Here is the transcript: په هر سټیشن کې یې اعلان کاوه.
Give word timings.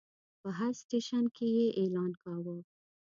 په 0.41 0.49
هر 0.57 0.71
سټیشن 0.81 1.23
کې 1.35 1.47
یې 1.57 1.65
اعلان 1.79 2.11
کاوه. 2.21 2.57